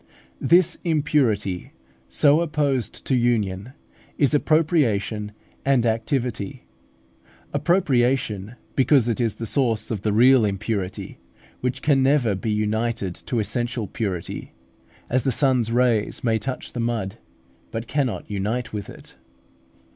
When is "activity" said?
5.85-6.65